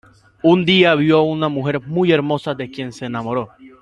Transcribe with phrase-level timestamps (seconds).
[0.41, 3.49] Un día vio a una mujer muy hermosa de quien se enamoró.